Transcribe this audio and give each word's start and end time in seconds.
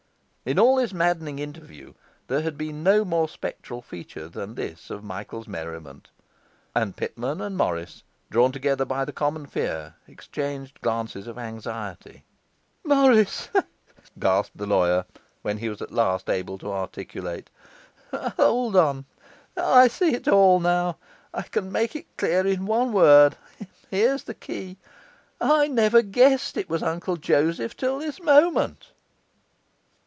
In 0.43 0.57
all 0.57 0.77
this 0.77 0.91
maddening 0.91 1.37
interview 1.37 1.93
there 2.27 2.41
had 2.41 2.57
been 2.57 2.81
no 2.81 3.05
more 3.05 3.29
spectral 3.29 3.83
feature 3.83 4.27
than 4.27 4.55
this 4.55 4.89
of 4.89 5.03
Michael's 5.03 5.47
merriment; 5.47 6.09
and 6.75 6.97
Pitman 6.97 7.39
and 7.41 7.55
Morris, 7.55 8.01
drawn 8.31 8.51
together 8.51 8.83
by 8.83 9.05
the 9.05 9.13
common 9.13 9.45
fear, 9.45 9.93
exchanged 10.07 10.81
glances 10.81 11.27
of 11.27 11.37
anxiety. 11.37 12.23
'Morris,' 12.83 13.49
gasped 14.17 14.57
the 14.57 14.65
lawyer, 14.65 15.05
when 15.43 15.59
he 15.59 15.69
was 15.69 15.79
at 15.79 15.91
last 15.93 16.27
able 16.27 16.57
to 16.57 16.73
articulate, 16.73 17.51
'hold 18.11 18.75
on, 18.75 19.05
I 19.55 19.87
see 19.87 20.15
it 20.15 20.27
all 20.27 20.59
now. 20.59 20.97
I 21.35 21.43
can 21.43 21.71
make 21.71 21.95
it 21.95 22.17
clear 22.17 22.47
in 22.47 22.65
one 22.65 22.93
word. 22.93 23.37
Here's 23.91 24.23
the 24.23 24.33
key: 24.33 24.79
I 25.39 25.67
NEVER 25.67 26.01
GUESSED 26.01 26.57
IT 26.57 26.67
WAS 26.69 26.81
UNCLE 26.81 27.17
JOSEPH 27.17 27.77
TILL 27.77 27.99
THIS 27.99 28.19
MOMENT. 28.19 28.91